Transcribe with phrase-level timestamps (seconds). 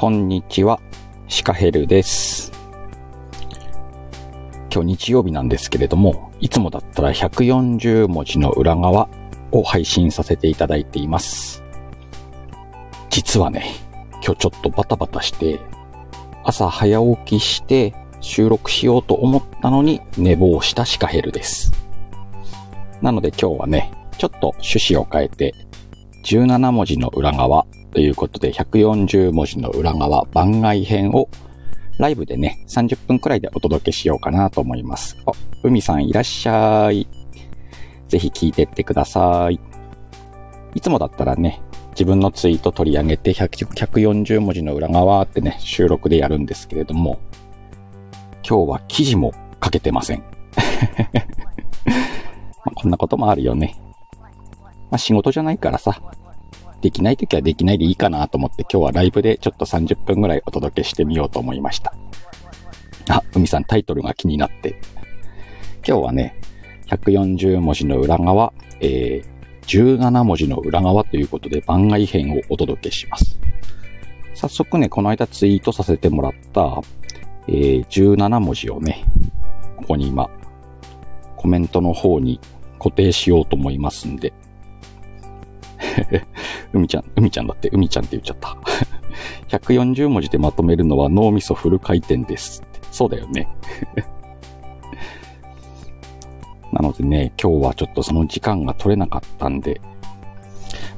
[0.00, 0.80] こんにちは、
[1.26, 2.52] シカヘルです。
[4.72, 9.08] 今日日曜日なんですけれども、いつもだったら140文字の裏側
[9.50, 11.64] を配信させていただいています。
[13.10, 13.74] 実はね、
[14.24, 15.58] 今日ちょっとバタバタして、
[16.44, 21.72] 朝早起きして収録しようと思ったのに寝坊したシカヘルです。
[23.02, 25.56] なので今日はね、ちょっと趣旨を変えて、
[26.24, 31.28] 17文字の裏側ということで140文字の裏側番外編を
[31.98, 35.16] ライブでね、30分くらいでお届けしようかなと思います。
[35.26, 35.32] あ、
[35.64, 37.08] 海さんいらっしゃい。
[38.06, 39.58] ぜひ聞いてってください。
[40.74, 47.18] いつもだったらね、自分のツイート取り上げて140文字の裏側ってね、収録でやるんですけれども、
[48.48, 50.22] 今日は記事も書けてません。
[52.64, 53.74] まこんなこともあるよね。
[54.90, 56.00] まあ仕事じゃないからさ、
[56.80, 61.94] できないときはできないでいいかなと思って今日はライブでちょっと30分ぐらいお届けしてみようと思いました。
[63.08, 64.80] あ、海さんタイトルが気になって。
[65.86, 66.38] 今日はね、
[66.88, 73.38] 140文字の裏側、えー、17文字の裏側ということで番外編をお届けします。
[74.34, 76.80] 早速ね、この間ツイートさせてもらった、
[77.48, 79.04] えー、17文字をね、
[79.78, 80.30] ここに今、
[81.36, 82.40] コメントの方に
[82.78, 84.32] 固定しようと思いますんで、
[86.72, 88.56] 海ちゃん、海ちゃんだって、海ちゃんって言っちゃった。
[89.58, 92.62] 140文字でまとめるのは脳みそフル回転です。
[92.90, 93.48] そうだよね。
[96.72, 99.80] なのでね、今日はちょっとその時間が取れなかったんで、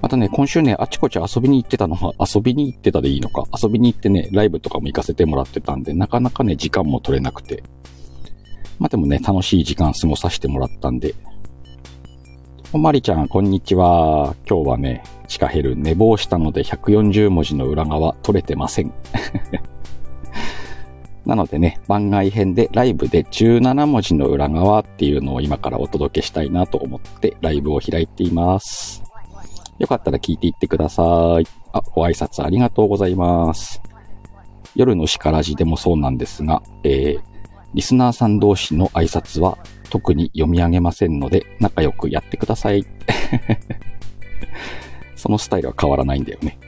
[0.02, 7.62] またね、今週ね、あちこち遊びに行ってたのは、遊びに行ってたでいいのか、遊びに行ってね、ライブとかも行かせてもらってたんで、なかなかね、時間も取れなくて。
[8.78, 11.14] まあでもね、楽しい時間過ごさせてもらったんで、
[12.78, 14.36] まりちゃん、こんにちは。
[14.48, 18.92] 今日はね、シカヘル寝坊したので140文字の裏側取れてません。
[21.27, 29.02] なのでね、番外編でライブで17文字の裏側っていうのを今からお届けしたいなと思ってライブを開いています。
[29.80, 31.02] よかったら聞いていってくださ
[31.40, 31.46] い。
[31.72, 33.83] あ、ご挨拶ありがとうございます。
[34.77, 37.20] 夜のシカラジでもそうなんですが、えー、
[37.74, 39.58] リスナーさん同士の挨拶は
[39.90, 42.86] 特に読み上げませんので、仲良くやってください。
[45.17, 46.58] そのスタイルは変わらないんだよね。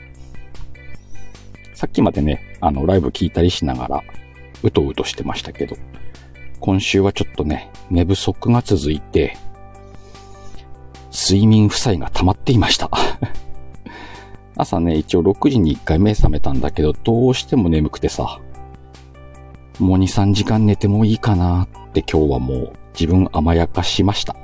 [1.73, 4.03] さっきまでね、あの、ライブ聞いたりしながら、
[4.61, 5.75] うとうとしてましたけど、
[6.59, 9.37] 今週はちょっとね、寝不足が続いて、
[11.11, 12.89] 睡眠負債が溜まっていました。
[14.55, 18.39] 朝ね、一応6時に1回目覚めたんだけど、どうしても眠くてさ、
[19.79, 24.35] もう2、3時間寝てもいいかなって今日はもう自分甘やかしました。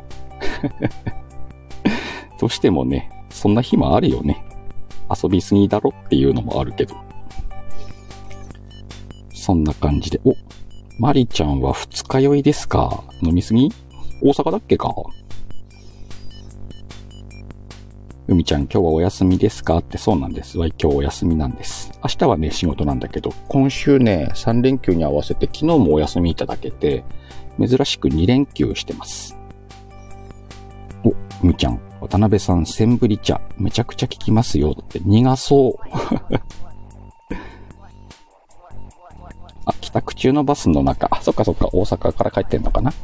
[2.40, 4.46] どうしてもね、そんな日もあるよね。
[5.24, 6.96] 遊びすぎだろっていうのもあるけど。
[9.34, 10.36] そんな感じで、お、
[11.00, 13.04] マリちゃんは二日酔いですか？
[13.22, 13.70] 飲みすぎ？
[14.22, 14.94] 大阪だっけか？
[18.28, 19.78] 海ちゃん今日はお休みですか？
[19.78, 20.68] ってそうなんですわ。
[20.68, 21.92] 今日お休みなんです。
[22.04, 27.04] 明日はね、仕事なんだけど、今週ね、3連休に合わせて昨日もお休みいただけて、
[27.68, 29.38] 珍しく2連休してます。
[31.04, 34.76] お、海ちゃん、渡辺さん、センブリ茶、めちゃくちゃ効きますよ。
[34.80, 35.74] って苦そう。
[39.66, 41.08] あ、帰宅中のバスの中。
[41.12, 42.92] あ、そっかそっか、大阪から帰ってんのかな。
[42.92, 42.98] じ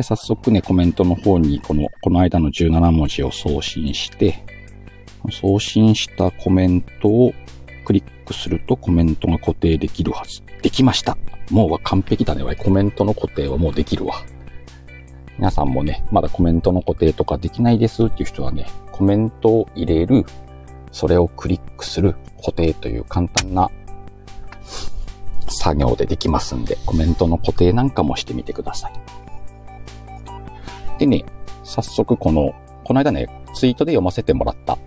[0.00, 4.42] ゃ早速ね、コメントの方にこの、この間の17文字を送信して、
[5.30, 7.34] 送信したコメントを
[7.84, 10.42] クリックするとコメントが固定できるはず。
[10.62, 11.16] できました。
[11.52, 12.56] もう完璧だねわ。
[12.56, 14.14] コメントの固定はもうできるわ。
[15.36, 20.24] 皆さんもね、まだコメントの固定とかできないですっていう人はね、コメントを入れる、
[20.92, 23.70] それをクリックする固定という簡単な
[25.46, 28.92] 作業でできますんで、コメントの固定なんかもしてみてください。
[30.98, 31.26] でね、
[31.64, 32.54] 早速この、
[32.84, 34.72] この間ね、ツイートで読ませてもらった。
[34.72, 34.78] あ、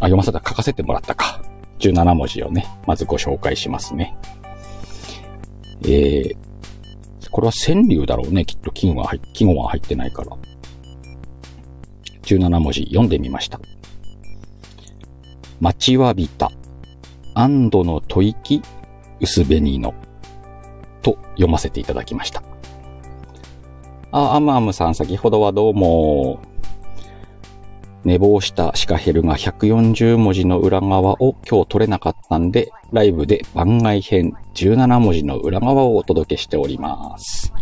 [0.00, 1.40] 読ませた、書かせてもらったか。
[1.78, 4.14] 17文字をね、まずご紹介しますね。
[5.82, 6.36] えー、
[7.30, 10.36] これは川柳だろうね、きっと季語が入季語が入ってないから。
[12.22, 13.60] 17文字読んでみました。
[15.60, 16.50] 待ちわびた。
[17.34, 18.62] 安堵の吐息、
[19.20, 19.94] 薄紅の。
[21.02, 22.42] と読ませていただきました。
[24.10, 26.40] あ、アムアムさん、先ほどはどうも。
[28.08, 37.52] 寝坊したシカヘルが140文字の裏側を今日取れなかったんで、ライブで番外編17文字の裏側をお届けしております。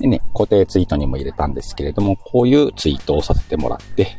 [0.00, 4.16] でね、固定ツイートにも入れたんですけれども、こういうツイートをさせてもらって、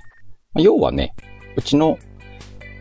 [0.53, 1.15] ま要はね、
[1.55, 1.97] うちの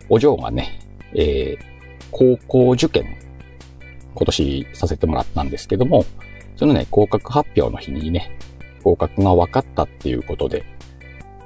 [0.09, 0.79] お嬢がね、
[1.15, 3.17] えー、高校受験、
[4.13, 6.05] 今年させてもらったんですけども、
[6.57, 8.37] そのね、合格発表の日にね、
[8.83, 10.74] 合格が分かったっていうことで、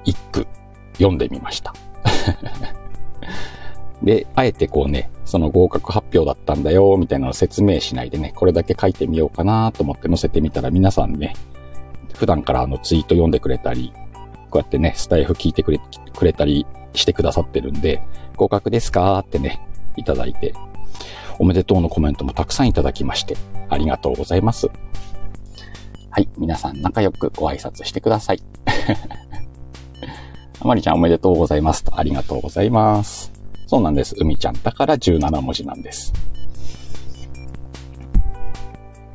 [0.05, 0.47] 一句
[0.93, 1.73] 読んでみました。
[4.03, 11.33] で、あえてこうね、その合格発表だったんだよ、みたいなのを説明しないでね、これだけ書いてみようかなと思って載せてみたら皆さんね、
[12.15, 13.93] 普段からあのツイート読んでくれたり、
[14.49, 15.79] こうやってね、スタイフ聞いてくれ、
[16.15, 18.01] くれたりしてくださってるんで、
[18.35, 19.61] 合格ですかってね、
[19.97, 20.53] いただいて、
[21.37, 23.37] おめでとうのコメントもたくさんいただきまして、
[23.69, 24.69] ありがとうございます。
[26.11, 28.41] はい、皆さん仲良くご挨拶してください。
[30.61, 33.31] あまりちゃんおめでとうございますと、ありがとうございます。
[33.67, 34.15] そうなんです。
[34.17, 36.11] 海ちゃんだから17文字なんです。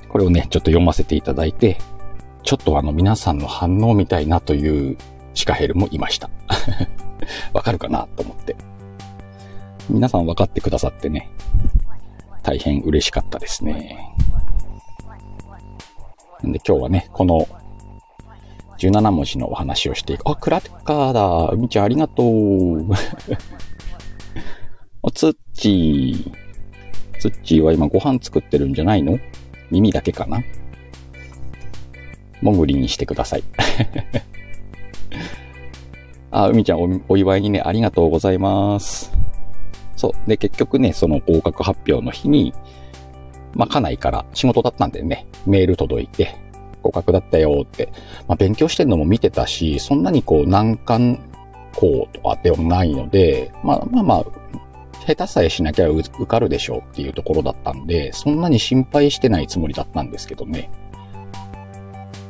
[0.08, 1.78] これをね、ちょっと読ませていただいて、
[2.44, 4.96] ちょっとあの皆さんの反応みたいなという
[5.34, 6.30] シカヘルもいました。
[7.52, 8.56] わかるかなと思って。
[9.90, 11.30] 皆さん分かってくださってね、
[12.42, 14.14] 大変嬉しかったですね。
[16.46, 17.46] んで、今日はね、この
[18.78, 20.22] 17文字のお話をしていく。
[20.28, 21.50] あ、クラッカーだ。
[21.52, 22.86] 海ちゃんありがとう。
[25.02, 26.32] おつっちー。
[27.18, 29.18] つっちーは今ご飯作ってるんじゃないの？
[29.70, 30.42] 耳だけかな？
[32.42, 33.44] もぐりにしてください。
[36.30, 39.12] あ、海ちゃんおお祝いにね、ありがとうございます。
[39.96, 40.12] そう。
[40.28, 42.52] で、結局ね、その合格発表の日に、
[43.54, 46.36] まあ、家内から仕事だったんでね、メール届いて、
[46.84, 47.92] 合格だったよって、
[48.28, 51.18] まあ、勉強してるのも見てたし、そんなにこう難関
[51.74, 54.24] 校とかではないので、まあまあまあ、
[55.06, 60.70] 下手さえしなきゃ受かるでしょうっていうところだったんで、そんなに心配してないつもりだったんですけどね。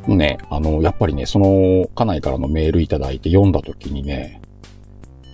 [0.06, 4.42] ね、あの、やっぱりね、その、家内からのメールいただいて読んだ時にね、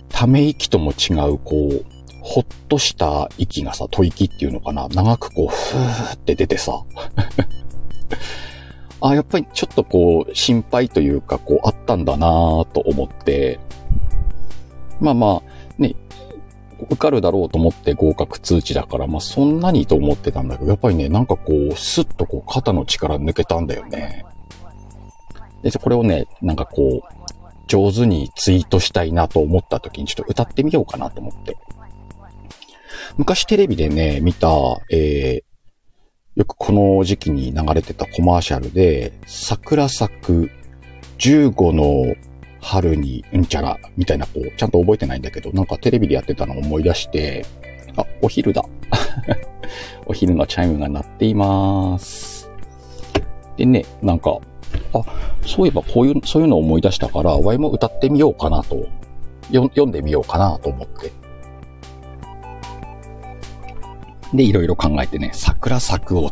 [0.09, 1.85] ため息とも違う、こう、
[2.21, 6.83] ほっとした息がさ、吐息っていうのかな、長くこう、ふーって出てさ、
[9.01, 13.59] あ、やっぱりちょっとこう、心配というか、こう、あったんだなぁと思って、
[14.99, 15.95] まあまあ、ね、
[16.89, 24.23] 受かるだろうと思って合格通知だから、まあそんなにと思ってたんだけど、やっぱりね、なんかこう、スッとこう、肩の力抜けたんだよね。
[25.63, 27.21] で、これをね、なんかこう、
[27.67, 31.57] 上手にツイートしたいなと思った時にちょっと歌ってみようかなと思って。
[33.17, 34.49] 昔テレビでね、見た、
[34.89, 35.50] えー、
[36.35, 40.49] よくこの時期に流れてたコマーシャルで、桜咲く
[41.17, 42.15] 15の
[42.61, 47.45] 春にうんちゃらみたいなこう、ちゃんと覚えてないんだけど、なんかテレビでやってたのを思い出して、
[47.97, 48.63] あ、お昼だ。
[50.07, 52.49] お昼のチャイムが鳴っています。
[53.57, 54.37] でね、なんか、
[54.93, 55.03] あ、
[55.45, 58.87] そういえばこういう、そういうのを思い出したから、ワイも歌ってみようかなと、
[59.51, 61.11] 読んでみようかなと思って。
[64.33, 66.31] で、いろいろ考えてね、桜作を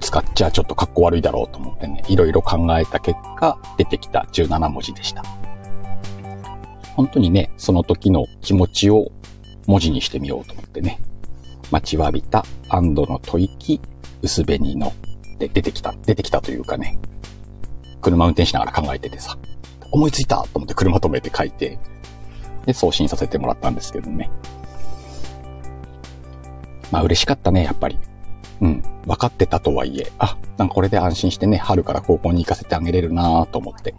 [0.00, 5.22] 使っちゃちょっと格好悪いだろうと思ってね、いろいろ考えた結果、出てきた17文字でした。
[6.94, 9.10] 本当にね、その時の気持ちを
[9.66, 11.00] 文字にしてみようと思ってね、
[11.70, 13.80] 待ちわびた安堵の吐息、
[14.20, 14.92] 薄紅の
[15.38, 16.98] で出てきた、出てきたというかね、
[18.02, 19.38] 車運転しながら考えててさ、
[19.90, 21.78] 思いついたと思って車止めて書いて、
[22.66, 24.30] で、送信させてもらったんですけどね。
[26.92, 27.98] まあ嬉しかったね、やっぱり。
[28.60, 28.82] うん。
[29.06, 33.94] 分かってたとはいえ、あ、なんかこれで安心してね、春から高校に行かせてあげれるなぁと思って。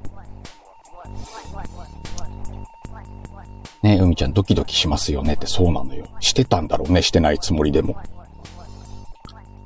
[3.81, 6.07] ね海ちゃんドキドキしますよねってそうなのよ。
[6.21, 7.97] してたんだろうね、してないつもりでも。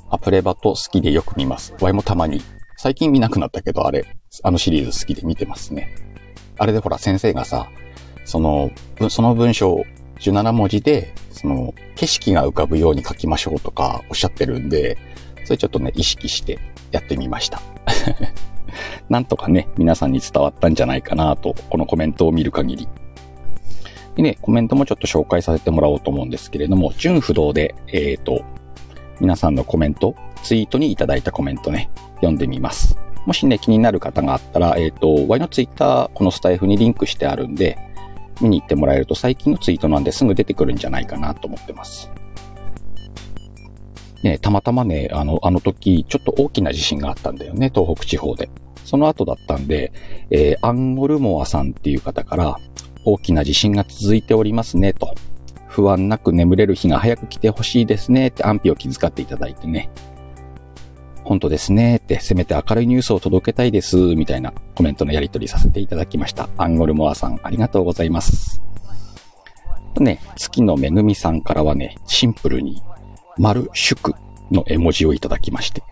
[0.09, 1.75] アプレバト好きでよく見ます。
[1.81, 2.41] ワイもたまに。
[2.77, 4.05] 最近見なくなったけど、あれ、
[4.41, 5.93] あのシリーズ好きで見てますね。
[6.57, 7.67] あれでほら先生がさ、
[8.23, 8.71] その、
[9.09, 9.83] その文章
[10.19, 14.97] 17文字で、その、景色が浮かぶように書きましょうとかおっしゃってるんで、
[15.45, 16.59] それちょっとね、意識して
[16.91, 17.61] やってみました。
[19.09, 22.87] なんとかね、皆さんに伝わったんじゃないかなと、このコメントを見る限り。
[24.15, 28.43] でね、コメントもちょっと紹介させてもらおうと思うんですけれども、純不動で、えっ、ー、と、
[29.19, 32.97] 皆さんのコメント、ツイートにいただいたコメントね、読んでみます。
[33.25, 37.77] もしね、気になる方があったら、えっ、ー、と、Y のツイッター、このスタイフにリンクしてあるんで、
[38.41, 42.09] 見に行ってもらえると最近のツイートなんですぐ出てくるんじゃないかなと思ってます。
[44.23, 48.49] ね、たまたまね、あの、あの時、ちょっと大きな地震があったんだよね、東北地方で。
[48.83, 49.91] その後だったんで、
[50.31, 52.57] えー、アンゴルモアさんっていう方から、
[53.05, 55.13] 大きな地震が続いておりますね、と。
[55.67, 59.89] 不安なく眠れる日が早く来てほしいですね、って安否を気遣っていただいてね。
[61.27, 66.47] 本当ですね、って、せめて明るいニュースを届けたいです、みたいなコメントのやり取りさせていただきました。
[66.55, 68.61] アンゴルモアさん、ありがとうございます。
[69.99, 72.81] ね、月のめぐみさんからはね、シンプルに、
[73.37, 74.15] 丸祝
[74.51, 75.83] の絵文字をいただきまして、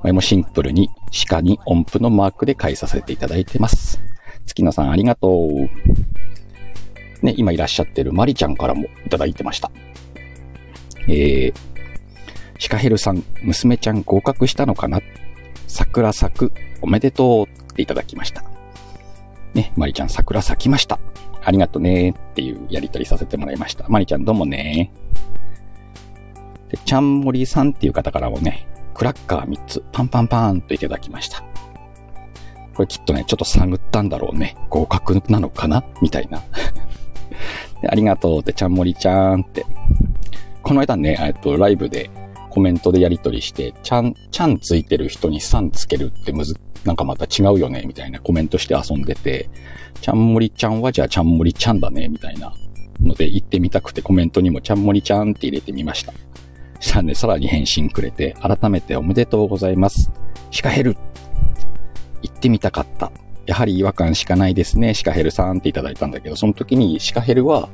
[0.00, 0.88] これもシンプルに
[1.28, 4.00] 鹿に音符のマークで返させていただいてます。
[4.46, 7.26] 月野さんありがとう。
[7.26, 9.72] ね、今いらっしゃってるマリちゃんからもいただいてました。
[11.08, 11.54] えー、
[12.58, 15.00] シカヘルさん、娘ちゃん合格したのかな？
[15.66, 18.42] 桜咲く、おめでとうっていただきました。
[19.54, 20.98] ね、マリちゃん桜咲きました。
[21.44, 23.88] ありがとねっていうやりとりさせてもらいました。
[23.88, 24.92] マリちゃんどうもね
[26.68, 31.42] で、ちゃんもりさんっていう方からもね、クラッカー3つ、パンパンパーンといただきました。
[32.74, 34.56] これきっとね、ちょっと探ったんだろうね。
[34.68, 35.84] 合格なのかな？
[36.02, 36.42] みたいな
[37.88, 39.64] ありがとうって、ちゃんもりちゃんって。
[40.62, 42.10] この間ね、えっと、ライブで
[42.48, 49.48] コメントでやりとりして、ちゃん、ちゃんついてる人にさんつけるってむず、なんかまた違うよね、みたいなコメントして遊んでて、
[50.00, 52.52] ちゃんもりちゃんはじゃあちゃんもりちゃんだね、みたいな
[53.02, 56.12] ので言ってみたくてコメントにもちゃんもりちゃんって入れてみました。
[56.80, 60.10] したんで、さらに返信くれて、改めておめでとうございます。
[60.50, 60.96] シカヘル。
[62.22, 63.12] 行ってみたかった。
[63.46, 67.68] やはり違和感しかないですね、シカヘルさんっていただいたんだけど、その時にシカヘルは、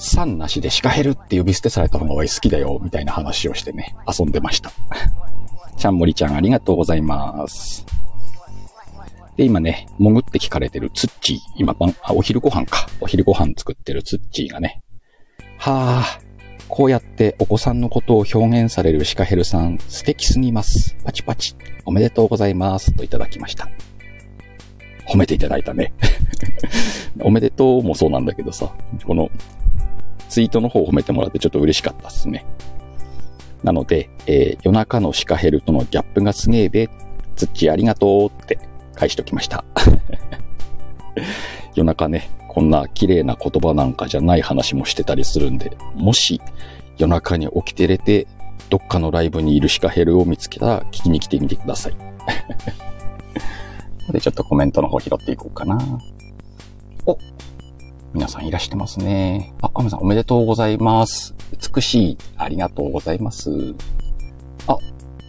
[0.00, 4.72] さんなしでシカヘルって呼び捨てされた方が好きだよ、みたいな話をしてね、遊んでました。
[5.76, 7.84] ちゃんもりちゃんありがとうございます。
[9.36, 12.86] で、今ね、潜って聞かれてるツッチー、今晩、あ、お昼ご飯か。
[13.00, 14.82] お昼ご飯作ってるツッチーがね、
[15.58, 16.20] はぁ、
[16.68, 20.96] こうやってお子さんのことを表現されるシカヘルさん、素敵すぎます。
[21.04, 21.54] パチパチ。
[21.84, 22.92] おめでとうございます。
[22.92, 23.68] といただきました。
[25.06, 25.92] 褒めていただいたね。
[27.20, 28.72] おめでとうもそうなんだけどさ、
[29.04, 29.30] この
[30.30, 32.46] ツイートの方を褒めてもらってちょっと嬉しかったっすね。
[33.64, 36.88] なので、えー、夜中のシカヘルとのギャップがすげえべ、
[37.36, 38.58] つっちありがとうって
[38.94, 39.64] 返しときました。
[41.74, 46.40] 夜中ね、こんな綺麗な言葉なんかじゃない話もしてたりするんで、もし
[46.96, 48.26] 夜中に起きてれて、
[48.70, 51.96] どっかのライブにいるシカヘルを見つけたら聞きに来てみてください。
[54.12, 55.78] で、ちょっとコメントの方拾っていこうかな。
[57.06, 57.18] お
[58.12, 59.54] 皆さんいらしてますね。
[59.62, 61.32] あ、アメさんおめでとうございます。
[61.74, 62.18] 美しい。
[62.36, 63.50] ありがとうございます。
[64.66, 64.76] あ、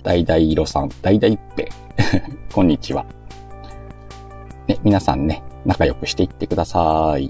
[0.03, 1.69] だいだいいろさん、だいだいっぺ。
[2.51, 3.05] こんにちは。
[4.67, 7.29] ね、皆さんね、仲良くしていってください。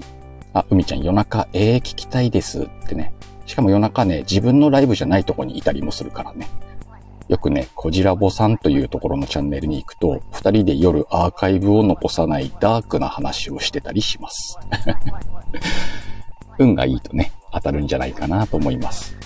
[0.54, 3.12] あ、海ちゃん夜中、えー、聞きたいですってね。
[3.44, 6.48] しかも夜中ね、自分のライブじゃないとこにいたりもするからね。
[7.32, 14.58] よくね、こじらぼさんというところのチャンネルに行くと、二人で夜アーカイブを残さないダークな話をしてたりします。
[16.60, 19.16] 運がいいとね、当たるんじゃないかなと思います。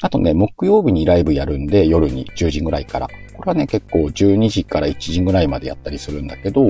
[0.00, 3.08] あとね、木曜日にライブやるんで、夜に10時ぐらいから。
[3.36, 6.64] これはね、結構12時から1時ぐらいまでやったりするんだけど、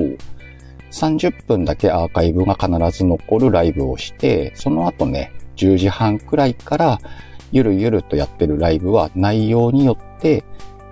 [0.89, 6.99] 30分だけアーカイブが必ず残るライブをして、その後ね、10時半くらいから
[7.51, 10.43] ゆるゆるとやってるライブは内容によってて、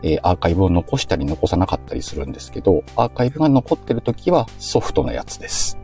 [0.04, 5.78] え、アーカイブを残したり残さなかったりするんですけど、アーカイブが残ってる時はソフトなやつです。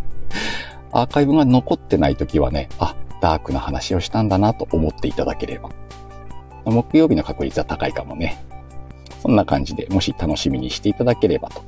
[0.92, 5.70] アーカイブが残ってない時はね、あ、ダークな話をしたんだなと思っていただければ。
[6.64, 8.42] 木曜日の確率は高いかもね。
[9.22, 11.62] そんな感じで、もし楽しみにしていただければと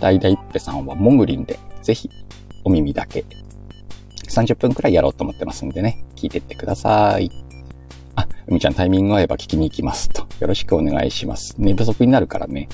[0.00, 2.10] 大々っぺさんはモグリンで、ぜひ、
[2.64, 3.24] お耳だけ、
[4.28, 7.45] 30分くらいやろうと思ってますんでね、聞いてってください。
[8.16, 10.26] あ、海ちゃんタイミング合えば聞きに行きますと。
[10.40, 11.54] よろしくお願いします。
[11.58, 12.68] 寝不足になるからね。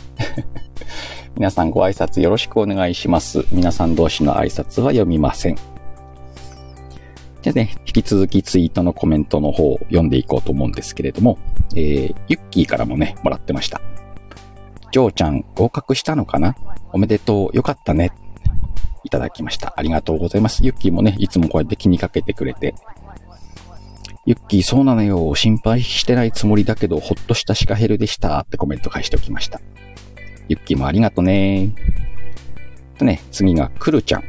[1.37, 3.45] 皆さんご挨拶よろしくお願いします。
[3.53, 5.57] 皆さん同士の挨拶は読みません。
[7.43, 11.39] じゃあね、引き続きツイートのコメントの方を読んでいこうと思うんですけれども、
[11.75, 13.81] えー、ユッキーからもね、もらってました。
[14.93, 16.55] ジョーちゃん合格したのかな？
[16.93, 17.57] おめでとう。
[17.57, 18.13] よかったね。
[19.05, 19.75] いただきました。
[19.77, 20.65] ありがとうございます。
[20.65, 22.75] ユッキーもね、いつもこうやって気にかけてくれて。
[24.25, 25.35] ユッキー、そうなのよ。
[25.35, 28.39] 心配してないつもりだけど、ほっとしたシカヘルでした。
[28.41, 29.61] ってコメント返しておきました。
[30.49, 31.73] ユッキーもありがとね。
[32.99, 34.25] とね、次がクルちゃん。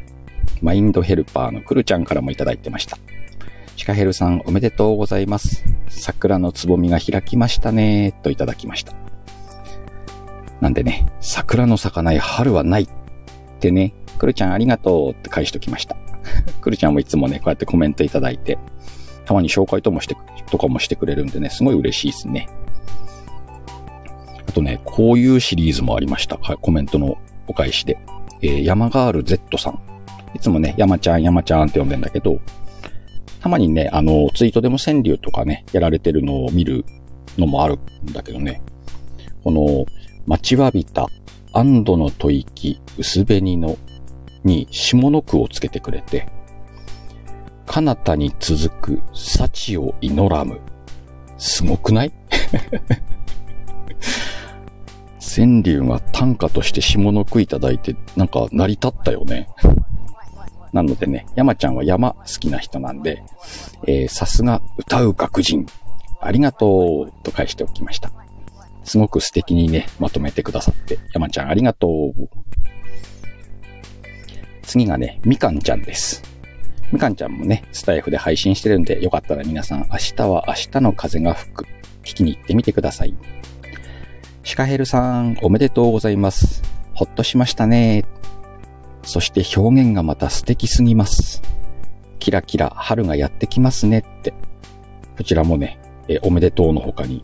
[0.63, 2.97] マインドヘルパーのクルちゃんからもいただいてました。
[3.75, 5.63] シカヘルさんおめでとうございます。
[5.89, 8.13] 桜のつぼみが開きましたね。
[8.23, 8.93] といただきました。
[10.59, 12.89] なんでね、桜の咲かない春はないっ
[13.59, 15.97] てね、くるちゃんありがとうって返しときました。
[16.61, 18.57] くるちゃんもいつもね、こうやってコメントいただいて、
[19.25, 20.15] たまに紹介ともして、
[20.49, 22.47] とかもしてくれるんでね、すごい嬉しいですね。
[24.47, 26.37] あとね、こういうシリーズもありました。
[26.37, 27.97] コメントのお返しで。
[28.41, 29.79] えー、山ガール Z さん。
[30.35, 32.39] いつもね、山ちゃん、山ちゃんって呼んでんだけど、
[33.39, 36.85] たまにね、あの、ツイートでも川柳とかね、やられてるのを見る
[37.37, 38.61] のもあるんだけどね、
[39.43, 39.85] この、
[40.25, 41.07] 待ちわびた
[41.51, 43.77] 安堵の吐息薄紅の
[44.43, 46.27] に下の句をつけてくれて、
[47.65, 50.59] 彼方に続く幸を祈らむ。
[51.37, 52.13] すごくない？
[55.19, 59.49] 川柳が短歌として下の句いただいて、なんか成り立ったよね。
[60.71, 63.23] なのでね、山ちゃんは山好きな人なんで、
[63.87, 65.65] えー、さすが歌う学人。
[66.21, 68.11] ありがとうと返しておきました。
[68.83, 72.29] すごく素敵にね、まとめてくださって、山ちゃんありがとう。
[74.63, 76.23] 次がね、みかんちゃんです。
[76.93, 81.65] みかんちゃんもね、スタイフで配信してるんで、よかったら皆さん明日は明日の風が吹く。
[82.03, 83.15] 聞きに行ってみてください。
[84.43, 86.61] シカヘルさん、おめでとうございます。
[86.93, 88.05] ほっとしましたね。
[89.01, 91.41] そして表現がまた素敵すぎます。
[92.19, 94.35] キラキラ春がやってきますねって。
[95.17, 97.23] こちらもね、えおめでとうの他に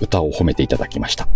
[0.00, 1.28] 歌を褒めていただきました。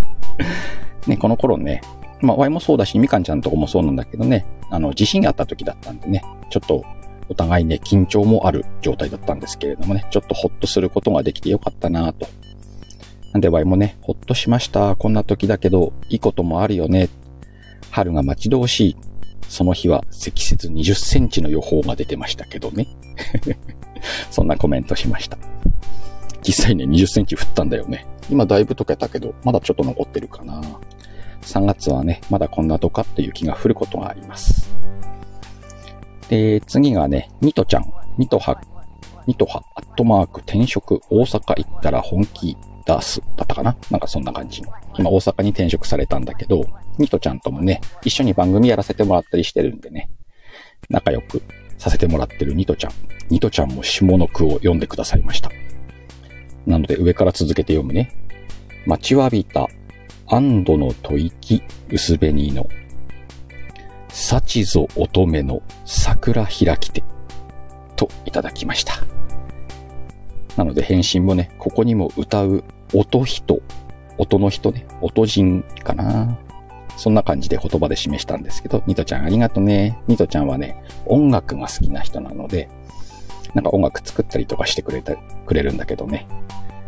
[1.08, 1.80] ね、この頃ね、
[2.22, 6.84] まあ、ワイもそうだし、みかんちゃんとこもそうなんだけどね、あの、地震があった時だったんでね、ちょっと
[7.28, 12.26] お互いね、緊張もある状態だったんですけれどもね、ちょっとほっとすることができてよかったなと。
[13.32, 14.94] なんでワイもね、ほっとしました。
[14.94, 17.08] こんな時だけど、いいこともあるよね。
[17.90, 18.96] 春が待ち遠しい。
[19.48, 22.86] その日は積雪20センチの予報が出てましたけどね。
[24.30, 25.38] そんなコメントしました。
[26.42, 28.06] 実際ね、20センチ降ったんだよね。
[28.30, 30.60] 今だいぶ溶けたけど、まだちょっと残ってるかな。
[31.42, 34.70] 3月はね、まだこんなドカって雪が降ることがあります。
[36.28, 37.92] で、次がね、ニトちゃん。
[38.18, 38.60] ニトハ、
[39.26, 42.56] ニトハ、アットマーク、転職、大阪行ったら本気
[42.86, 43.76] 出す、だったかな？
[43.90, 44.72] なんかそんな感じの。
[44.98, 46.64] 今大阪に転職されたんだけど、
[46.98, 50.10] ニトちゃんともね、一緒に番組やらせてもらったりしてるんでね、
[50.88, 51.42] 仲良く
[51.78, 52.92] させてもらってるニトちゃん。
[53.30, 55.50] ニトちゃんも下の句を読んでくださいました。
[56.66, 58.12] なので上から続けて読むね。
[58.86, 59.68] 待ちわびた
[60.34, 62.66] 安堵の吐息薄紅の
[64.08, 67.04] 幸ぞ乙女の桜開きて
[67.96, 68.94] といただきました。
[70.56, 72.64] なので返信もね、ここにも歌う
[72.94, 73.60] 音人、
[74.16, 76.38] 音の人ね、音人かな。
[76.96, 79.98] そんな感じで言葉で示したんですけど、ニトちゃんありがとね。
[80.08, 82.70] ニトちゃんはね、音楽が好きな人なので、
[83.52, 86.26] なんか音楽作ったりとかしてくれた、くれるんだけどね。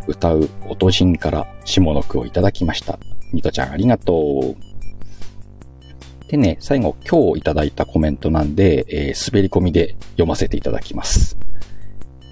[0.07, 2.98] 歌う音人から下の句をいただきました。
[3.35, 6.29] ニトちゃんありがとう。
[6.29, 11.37] でね、最後今日いただいたコメントなんで、えー、滑り込みで読ませていただきます。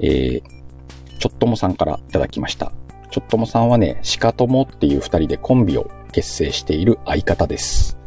[0.00, 2.72] えー、ちょっともさんからいただきました。
[3.10, 7.98] ちょっともさんはね、しかともっていう二人でコンビを結成している相方です。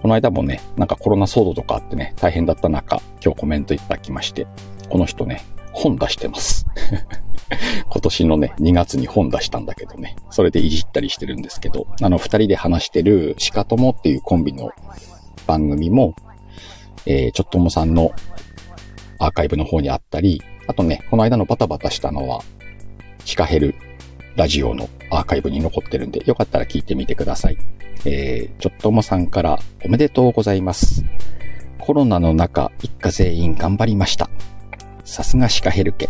[0.00, 4.46] この間もね、なんかコロナ騒動とかあってね、大変だった中、今日コメントいただきまして、
[4.88, 6.66] この人ね、本出してます。
[7.88, 14.70] 今年のね、2月に本出したんだけどね、それでいじったりしてるんですけど、あの、二人で話してる、しかともっていうコンビの
[15.46, 16.14] 番組も、
[17.06, 18.12] えー、ちょっともさんの
[19.18, 22.42] アーカイブの方にあったり、あとね、この間のバタバタしたのは、
[23.24, 23.74] シカヘル
[24.36, 27.58] ラジオのアーカイブに残ってるんで、よかったら聞いてみてください。
[28.06, 31.04] えー、ちょっともさんからおめでとうございます。
[31.78, 34.30] コロナの中、一家全員頑張りました。
[35.04, 36.08] さすがシカヘル家。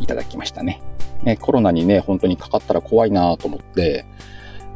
[0.00, 0.80] いただきましたね。
[1.22, 4.04] ね、コロナにね、本当にかかったら怖いなと思って、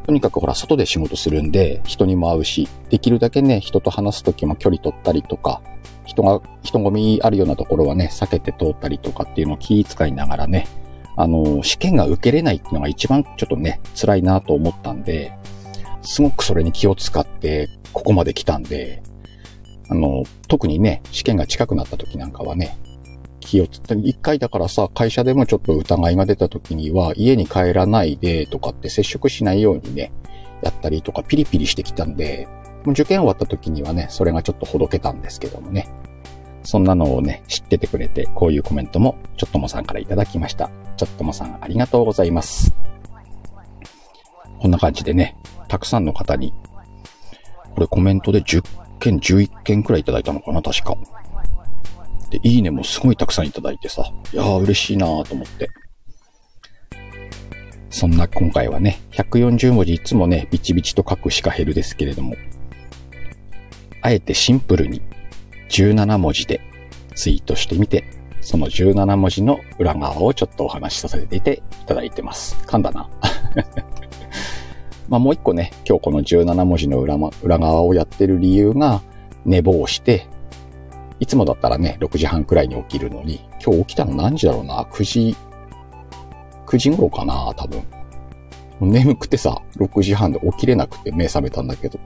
[0.05, 5.61] とにかくほら、外で仕事するんで、人にも会うし、できるだけね、人と話すときも距離取ったりとか、
[6.05, 10.67] 人が、人混みあるようなところはね、避けて通ったりとかっていうのを気遣いながらね、
[11.17, 15.33] あの、試験が受けれないっていうのが一番ちょっとね、辛いなと思ったんで、
[16.03, 19.01] すごくそれに気を使って、ここまで来たんで、
[19.89, 22.77] あの、特にね、試験が近くなった時なんかはね、
[23.45, 30.11] 気をつって、一回だからさ、会社でもちょっと疑いが出た時には、家に帰らないでとかって接触しないようにね、
[30.63, 32.47] やったりとかピリピリしてきたんで、
[32.83, 35.87] もう受験終わった時にはね、それがちょっとほどけたんですけどもね。
[36.63, 40.71] そんなのをね、知っててくれて、こういうコメントも、ちょっともさんからいただきました。
[40.97, 42.73] ちょっともさん、ありがとうございます。
[44.59, 46.51] こんな感じでね、たくさんの方に、
[47.75, 48.63] これコメントで10
[48.99, 50.97] 件、11件くらいいただいたのかな、確か。
[52.39, 55.69] で、いいねもすごいたくさんいただいてさ、いやー嬉しいなーと思って。
[57.89, 62.35] そんな今回はね、140文字いつもね、ビチビチと書くシカヘルですけれども、
[64.01, 65.01] あえてシンプルに
[65.69, 66.59] 17文字で
[67.15, 68.03] ツイートしてみて、
[68.41, 72.57] その17文字の裏側をちょっとお話しさせていただいてます。
[72.67, 73.09] 噛んだな。
[75.07, 79.01] まあもう一個ね、今日この17文字の裏,、ま裏側をやってる理由が、
[79.45, 80.27] 寝坊して、
[81.19, 85.35] いつもだったらね、6時半くらいに起きるのに、今日起きたの何時だろうな ?9 時、
[86.65, 87.83] 9時頃かな多分。
[88.81, 91.99] 眠くてさ、6時半で起きれなくて目覚めたんだけど、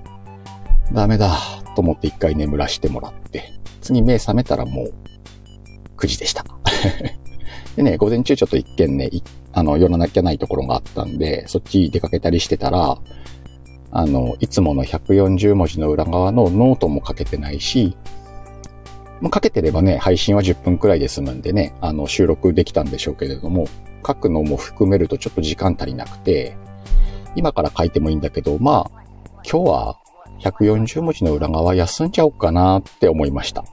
[0.94, 1.38] ダメだ、
[1.76, 4.94] と思って一回眠らしてもらって、次目覚めたらもう
[5.98, 6.46] 9時でした。
[7.76, 9.10] でね、午前中ちょっと一見ね、
[9.54, 13.00] あの、寄らなきゃないところがあったんで、そっち出かけたりしてたら、
[13.92, 17.96] あの、いつもの140文字の裏側のノートも書けてないし、
[19.22, 23.68] もう書けてればね、配信は10分くらいで済むんでね、あの、収録できたんでしょうけれども、
[24.06, 26.58] 書くのも含めるとちょっと時間足りなくて、
[27.36, 29.04] 今から書いてもいいんだけど、まあ、
[29.44, 30.00] 今日は
[30.40, 33.66] 140文字の裏側休んじゃおうかなって思いました。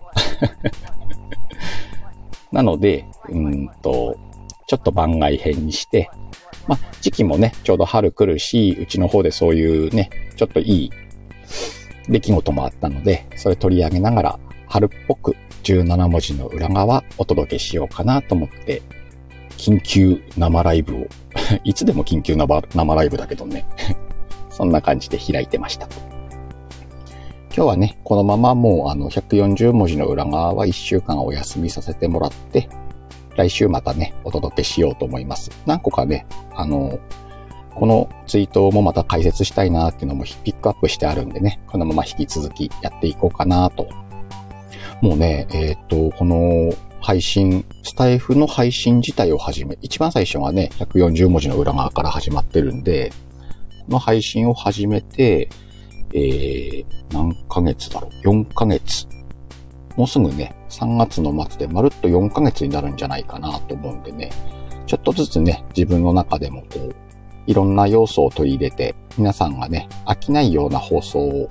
[2.53, 4.17] なので、うんと、
[4.67, 6.11] ちょっと番外編にして、
[6.67, 10.91] まあ、時期もね、ちょうど春来るし、うちの方でそういうね、ちょっといい
[12.09, 14.39] 出来事もあったので、それ取り上げながら、
[14.77, 18.83] 春っぽく17文字の裏側お届けしようかなと思って、
[19.57, 21.07] 緊急生ライブを
[21.65, 23.65] いつでも緊急生生ライブだけどね
[24.51, 25.89] そんな感じで開いてました。
[27.57, 32.69] 今日はね、このままもうあの140文字の裏側は1週間お休みさせてもらって、
[33.35, 35.51] 来週またね、お届けしようと思います。
[35.65, 36.99] 何個かね、あの、
[37.75, 43.89] このツイートもまた解説したいなっていうのもピックアップしてあるんでね、このまま引き続きやっていこうかなと。
[45.03, 53.13] もうね、えっ、と、この配信、スタイフの配信自体を始め、一番最初はね、140文字の裏側から始まってるんで、
[53.87, 55.49] この配信を始めて、
[56.13, 59.07] えー、何ヶ月だろう ?4 ヶ月
[59.97, 64.31] もうすぐね、3月の末でまるっと4ヶ月になるんじゃないかなと思うんでね、
[64.87, 66.95] ちょっとずつね、自分の中でもこう、
[67.47, 71.49] いろんな要素を取り入れて、皆さんがね、飽きないような放送を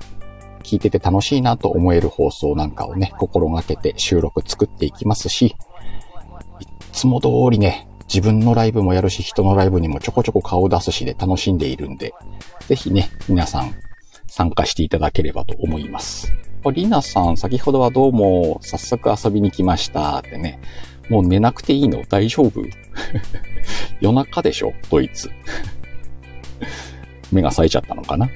[0.66, 5.54] 聞いてて楽しいなと思える放送なんかをね、心がけて収録作っていきますし、
[6.60, 12.12] いつも通りね、自分のライブもやるし、人のライブにもちょこちょこ顔を出すしで楽しんでいるんで、
[12.66, 13.74] ぜひね、皆さん
[14.26, 16.32] 参加していただければと思います。
[16.72, 20.58] リナさん、先ほどはどうも、早速遊びに来ましたってね。
[21.08, 22.02] もう寝なくていいの？
[22.04, 22.60] 大丈夫？
[24.00, 24.72] 夜中でしょ？
[24.90, 25.30] ドイツ。
[27.30, 28.28] 目が冴えちゃったのかな？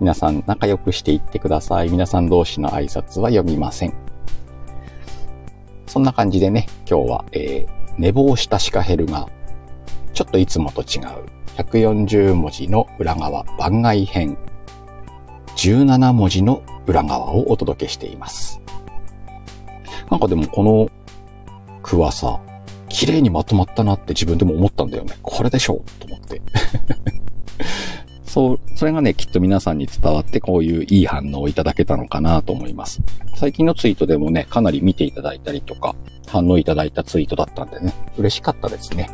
[0.00, 1.90] 皆さん仲良くしていってください。
[1.90, 3.92] 皆さん同士の挨拶は読みません。
[5.86, 9.28] そんな感じでね、今日は、えー、寝坊したシカヘルが、
[10.14, 14.38] ちょっといつもと違う140文字の裏側番外編
[15.56, 18.58] 17文字の裏側をお届けしています。
[20.10, 20.90] なんかでもこの
[21.82, 22.40] 句はさ、
[22.88, 25.18] 綺麗にまとまったなって自分でも思ったんだよね。
[25.20, 26.40] これでしょうと思って。
[28.30, 33.02] そう、それがね、きっと皆さんに伝わってこういういい反応をいただけたのかなと思います。
[33.34, 35.96] 最近のツイートでもね、かなり見ていただいたりとか、
[36.28, 39.10] 反応いただいたツイートだったんでね、嬉しかったですね。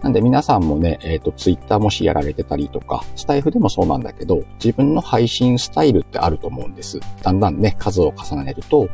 [0.00, 7.00] なんで皆さんもね、えっ、ー、と、ツイッターもしやられてたりとか、スタイフでもそうなんだけど、自分の配信スタイルってあると思うんです。
[7.22, 8.88] だんだんね、数を重ねると、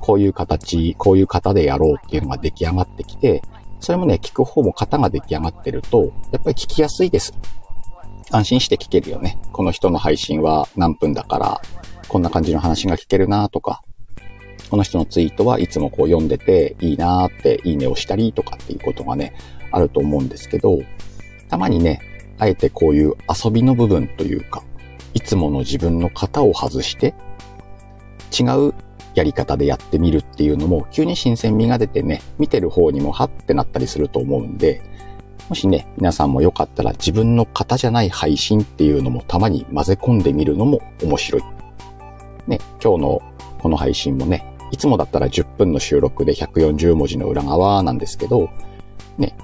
[0.00, 3.40] こういう形、こういう型でやろうっていうのが出来上がってきて、
[3.78, 7.32] それもね、聞く方も型が出来上がってると、やっぱり聞きやすいです。
[8.30, 9.38] 安心して聞けるよね。
[9.52, 11.60] この人の配信は何分だから、
[12.08, 13.82] こんな感じの話が聞けるなとか、
[14.68, 19.34] この人のツイートはいつもこう読んでていいなーっていいねをしたりとかっていうことがね、
[19.70, 20.80] あると思うんですけど、
[21.48, 22.00] たまにね、
[22.38, 24.62] あえてこういう遊びの部分というか、
[25.14, 27.14] いつもの自分の型を外して、
[28.38, 28.74] 違う
[29.14, 34.82] やり方でやってみるっていうのも、急に新鮮味が出てね、見てる方にもハッてなったりすると思うんで、
[35.48, 41.42] もしね、皆さんもよかったら自分の型じゃない配信っていうのもたまに混ぜ込んでみるのも面白い。
[42.48, 43.22] ね、今日の
[43.58, 48.50] この配信もね、いつもだったら10分の収録で140文字の裏側なんですけど、
[49.18, 49.36] ね、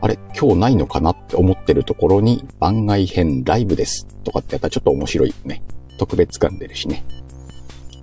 [0.00, 5.62] あれ、今日ないのかなって思ってるところに番外編ライブですとかってやったらちょっと面白いね。
[5.98, 7.04] 特別感出るしね。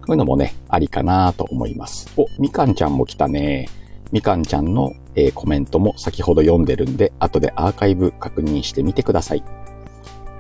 [0.02, 2.12] こういうのもね、ありかなと思います。
[2.17, 3.69] お、みかんちゃんも来たね。
[4.12, 9.43] みかんちゃんの、えー、コメントも先ほど読んでるんで、後でアーカイブ確認してみてください。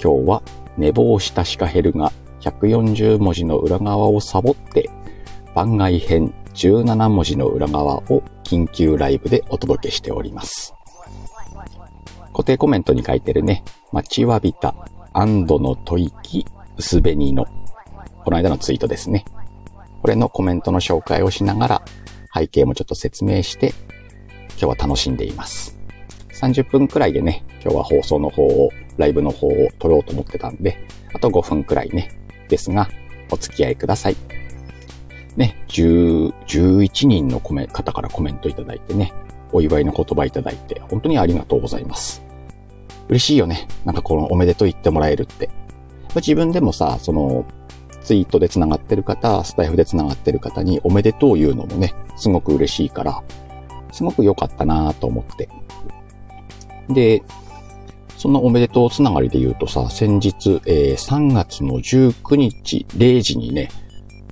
[0.01, 0.43] 今日は
[0.77, 4.89] 寝坊したシカヘルが140文字の裏側をサボって、
[5.55, 10.73] 番外編17文字の裏側を緊急ライブでお届けしております。
[12.33, 14.75] 固定コメントに書いてるね、待ちわびた
[15.13, 16.45] 安堵の吐息
[16.77, 17.45] 薄紅の、
[18.23, 19.25] この間のツイートですね。
[20.01, 21.81] これのコメントの紹介をしながら、
[22.33, 23.73] 背景もちょっと説明して、
[24.59, 25.77] 今日は楽しんでいます。
[26.33, 30.77] 30分くらいでね、今日は放送の方を、ライブの方を撮ろうと思ってたんで、
[31.13, 32.09] あと5分くらいね、
[32.49, 32.89] ですが、
[33.31, 34.15] お付き合いください。
[35.35, 39.13] ね、10、11人のコメ方からコメントいただいてね、
[39.51, 42.23] お祝いの言葉いただいて、本当にありがとうございます。
[43.09, 43.67] 嬉しいよね。
[43.85, 45.49] なんかこのおめでとう言ってもらえるって。
[46.15, 47.45] 自分でもさ、その、
[48.03, 53.23] ツイートで繋がってる方、スタイフで繋がってる方におめでとう言うのもね、すごく嬉しいから、
[53.93, 55.47] すごく良かったなと思って。
[56.89, 57.23] で、
[58.17, 63.69] そのおめでとうつながりで言うとさ、先日、えー、3月の19日0時にね、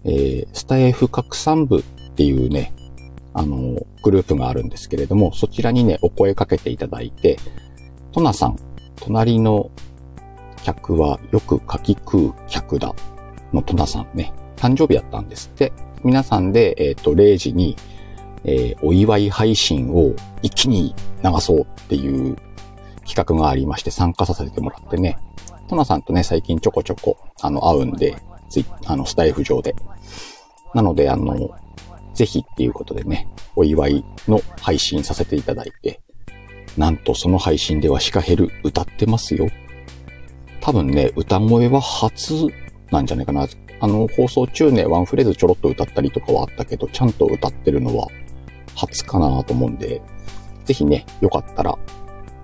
[0.04, 1.84] えー、スタイフ拡散部っ
[2.16, 2.74] ていうね、
[3.34, 7.38] あの、グループがあるんですけれども、そちらにね、お声かけていただいて、
[8.12, 8.58] トナさん、
[8.98, 9.72] 隣の
[10.64, 12.94] 客はよくかき食う客だ
[13.54, 15.72] のトナさんね、誕生日だったんですって。
[16.04, 17.76] 皆さんで、えっ、ー、と、0時に、
[18.44, 22.36] えー、お祝い配信を一気に流そうっていう
[23.06, 25.18] 企画がありまして参加させてもらってね。
[25.68, 28.18] トナさんとね、最近ちょこちょこ、あの、会うんで、
[28.50, 29.76] ツイあの、スタイフ上で。
[30.74, 31.50] なので、あの、
[32.14, 36.02] ぜひっていうことでね、お祝いの配信させていただいて、
[36.78, 39.48] なんとその配信ではシカヘル歌ってますよ。
[40.60, 42.48] 多分ね、歌声は初
[42.92, 43.48] なんじゃないかな。
[43.80, 48.08] あの、放送中ね、ワンフレーズちょろっと歌ったりとかはあったけど、ちゃんと歌ってるのは
[48.76, 50.02] 初かなと思うんで、
[50.66, 51.78] ぜひね、よかったら、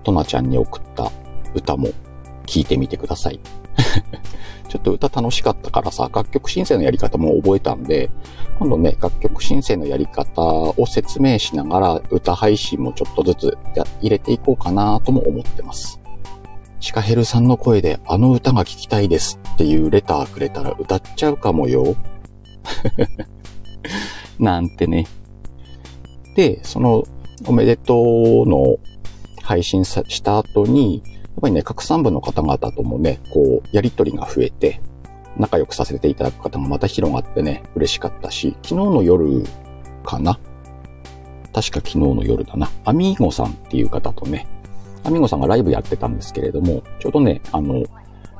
[0.04, 1.10] トナちゃんに送った
[1.54, 1.88] 歌も
[2.46, 3.40] 聴いてみてください。
[4.68, 8.10] ちょっと歌楽しかったからさ、楽曲申請のやり方も覚えたんで、
[8.58, 13.58] 今度ね、楽曲申請のやり方を説明しながら歌配信もちょっとずつ
[14.00, 16.00] 入れていこうかなとも思ってます。
[16.80, 21.96] シカヘルさんの声であの歌が聴きたいですっていうレターくれたら歌っちゃうかもよ。
[24.38, 25.06] なんてね。
[26.38, 27.02] で、その
[27.46, 28.78] おめでとうの
[29.42, 34.80] 配信した後に、やっぱりね、拡散部の方々ともね、こう、やりとりが増えて、
[35.36, 39.42] 仲良くさせていただく方もまた広がってね、嬉しかったし、昨日の夜
[40.04, 40.38] かな？
[41.52, 42.70] 確か昨日の夜だな。
[42.84, 44.46] アミーゴさんっていう方とね、
[45.02, 47.82] アミーゴさんがライブやってたんですけれども、ちょうどね、あの、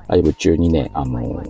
[0.06, 1.42] ライブ中にね、あの、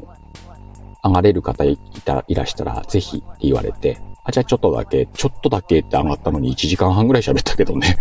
[1.04, 7.96] 上がれる方いた、いらしたら、ぜひって言われて、あ、じゃあちょっとだけ、ちょっとだけって上がったのに1時間半ぐらい喋ったけどね。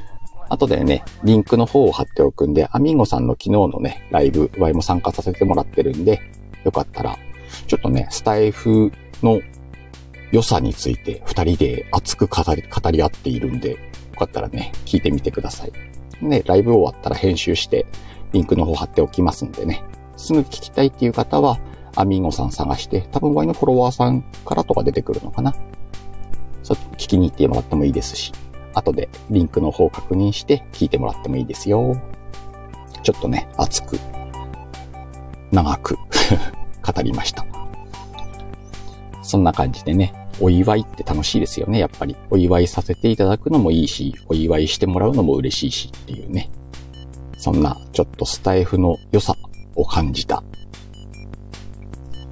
[0.50, 6.20] 後でね、リンクの方を貼っておくんで、アミンゴさんの昨日のね、ライブ、ワイも参加させてもらってるんで、
[6.64, 7.18] よかったら、
[7.66, 9.40] ちょっとね、スタイフの
[10.32, 13.76] 良さについて二人で熱く語り、語り合っているんで、よ
[14.18, 15.72] かったらね、聞いてみてください。
[16.20, 17.86] ね、ライブ終わったら編集して、
[18.32, 19.82] リンクの方貼っておきますんでね、
[20.16, 21.58] すぐ聞きたいっていう方は、
[21.96, 25.54] アミンゴさん探して、多分ワイのフォロワーさんからとか出てくるのかな。
[26.62, 28.32] そ聞きに行ってもらってもいいですし。
[28.74, 32.00] 後でリンクの方を確認して聞いてもらってもいいですよ。
[33.02, 33.98] ちょっとね、熱く、
[35.50, 35.96] 長く
[36.82, 37.44] 語りました。
[39.22, 42.16] そんな感じでね、お祝いって楽しいですよね、やっぱり。
[42.30, 46.50] お祝いさせていただくのもいいし、お祝いしてもらうのも嬉しいしっていうね。
[47.36, 49.34] そんな、ちょっとスタイフの良さ
[49.76, 50.42] を感じた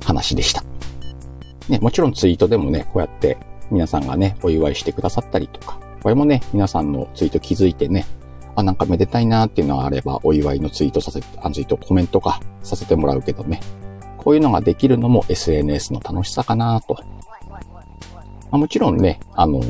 [0.08, 0.64] 話でした。
[1.68, 3.36] ね、もちろんツイートでもね、こうやって
[3.70, 8.06] 皆さんがね、お祝いしてくださったりとか、これもね、皆さんのツイート気づいてね、
[8.56, 13.60] あ、なんかめでたいなーっていうのがあれば、お祝いのツイートさせて、あツイートコメントかさせてもらうけどね。
[14.16, 16.94] こういうのができるのも SNS の楽しさかなと。
[16.94, 17.60] ま
[18.52, 19.62] あ、もちろんね、あの、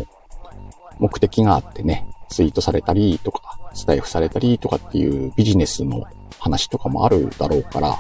[1.01, 6.05] 目的があってね、ツイートされたりとか、スタイフされたりとかっていうビジネスの
[6.39, 7.99] 話とかもあるだろうから、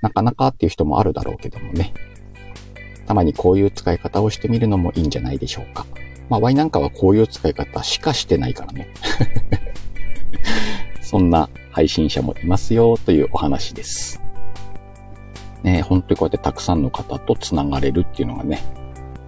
[0.00, 1.92] なかなかっていう人もあるだろうけどもね。
[3.06, 5.84] たまにこういう使い方をしてみるのもいいんじゃないでしょうか。
[6.28, 8.88] まあ、Y なんかはこういう使い方しかしてないからね。
[11.02, 14.22] そんな配信者もいますよというお話です。
[15.64, 18.62] ね本当にこうやってたくさんの方と繋がれるっていうのがね、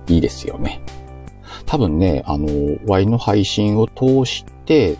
[0.06, 0.80] いいですよね。
[1.66, 2.46] 多分ね、あの、
[2.86, 4.96] Y の配信を通して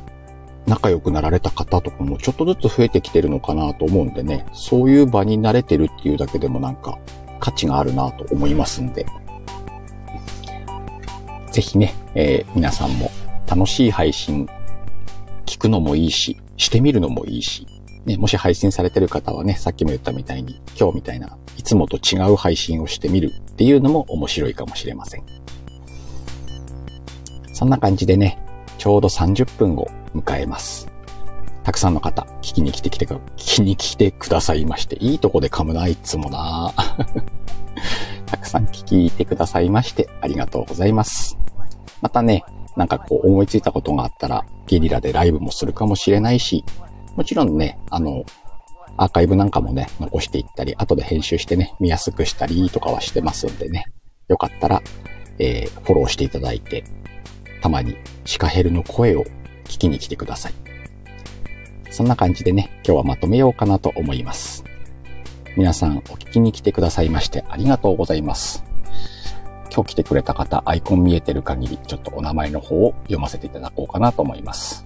[0.66, 6.98] 仲良くなられた方とかもちょっとずつ増えてきてるのかなと思うんでね、そういう場に慣れてるっていうだけでもなんか
[7.40, 9.06] 価値があるなと思いますんで、
[11.50, 13.10] ぜひね、えー、皆さんも
[13.46, 14.48] 楽しい配信
[15.44, 17.66] 聞くのもいいし、してみるのもいいし、
[18.06, 25.24] ね、もし配信されてる方はね、さっきも言ったみたいに、今日みたいないつもと違う配信をしてみるっていうのも面白いかもしれません。
[27.52, 28.38] そんな感じでね、
[28.78, 30.88] ちょうど30分を迎えます。
[31.62, 36.72] たくさんの方、聞きに来てきて、聞きに来てくださいまして、いいとこで噛むな、いつもな
[38.26, 41.38] たくさん聞いてくださいまして、ありがとうございます。
[42.00, 42.44] またね、
[42.76, 46.64] なんかこう思いついたことがあったら、ゲリラでライブもするかもしれないし、
[47.16, 48.24] もちろんね、あの、
[48.96, 53.84] アーカイブなんかもね、残していったり、後で編集してね、見やすくしたりとかはしてますんでね、
[54.28, 54.82] よかったら、
[55.38, 56.84] えー、フォローしていただいて、
[57.62, 59.24] たまにシカヘルの声を
[59.64, 60.54] 聞きに来てください。
[61.90, 64.64] そんな感じでね、今日はまとめようかなと思います。
[65.56, 68.64] 皆さんお聞きに来てくださいましてありがとうございます。
[69.74, 74.84] 今日来てくれた方、アイコン見えてる限り、ちょっとお名前の方を読ませていただこうかなと思います。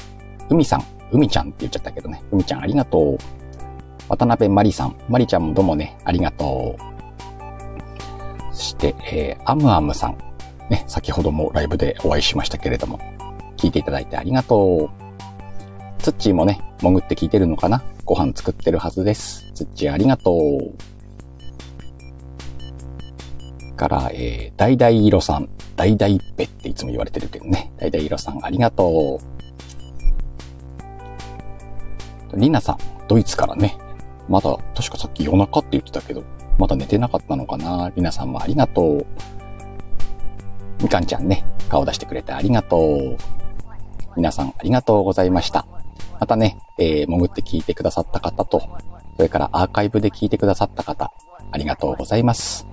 [0.49, 2.23] 海さん、海ちゃんって言っちゃったけどね。
[2.31, 3.19] 海ちゃんありがとう。
[4.09, 8.55] 渡辺まりさん、まりちゃんもどうもね、ありがとう。
[8.55, 10.19] そして、えー、アムアムさん。
[10.71, 12.99] ね、先ほどもライブでお会いしましたけれども、
[13.57, 16.03] 聞いていただいてありがとう。
[16.03, 17.83] ツッチーもね、潜って聞いてるのかな？
[18.05, 19.51] ご飯作ってるはずです。
[19.55, 20.75] ツッチーありがとう。
[23.77, 27.73] から、えー、ダイダイイロさん、ダイダイペっていつも言われてるけどね。
[27.77, 29.21] ダイダイイロさんありがと
[32.33, 32.39] う。
[32.39, 33.77] リナさん、ドイツからね。
[34.29, 36.23] まだ、確かさっき夜中って言ってたけど、
[36.59, 37.91] まだ寝てなかったのかな？
[37.97, 39.07] リナさんもありがとう。
[40.83, 43.17] みかんちゃんね、顔出してくれてありがとう。
[44.17, 45.67] 皆さんありがとうございました。
[46.19, 48.63] またね、えー、潜って聞いてくださった方と、
[49.17, 51.13] それからアーカイブで聞いてくださった方、
[51.51, 52.67] ありがとうございます。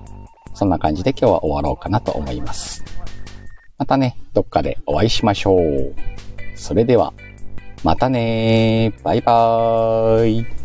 [0.54, 2.84] そんな感じで今日は終わろうかなと思います。
[3.78, 5.96] またね、どっかでお会いしましょう。
[6.56, 7.14] それでは、
[7.84, 10.63] またねバイバーイ。